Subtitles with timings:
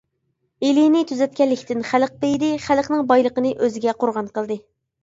[0.67, 4.65] ئېلىنى تۈزەتكەنلىكتىن خەلق بېيىدى، خەلقنىڭ بايلىقىنى ئۆزىگە قورغان قىلدى.